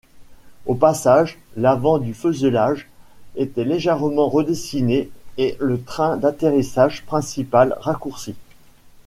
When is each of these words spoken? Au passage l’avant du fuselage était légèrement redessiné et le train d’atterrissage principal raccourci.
Au 0.65 0.73
passage 0.73 1.37
l’avant 1.55 1.99
du 1.99 2.15
fuselage 2.15 2.89
était 3.35 3.63
légèrement 3.65 4.29
redessiné 4.29 5.11
et 5.37 5.55
le 5.59 5.79
train 5.79 6.17
d’atterrissage 6.17 7.03
principal 7.05 7.77
raccourci. 7.79 8.33